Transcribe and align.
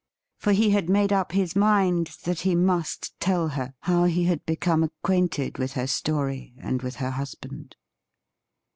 For 0.39 0.51
he 0.53 0.71
had 0.71 0.89
made 0.89 1.13
up 1.13 1.33
his 1.33 1.55
mind 1.55 2.17
that 2.23 2.39
he 2.39 2.55
must 2.55 3.19
tell 3.19 3.49
her 3.49 3.75
how 3.81 4.05
he 4.05 4.23
had 4.23 4.43
become 4.47 4.81
acquainted 4.81 5.59
A\ith 5.59 5.73
her 5.73 5.85
story 5.85 6.55
and 6.57 6.81
with 6.81 6.95
her 6.95 7.11
husband. 7.11 7.75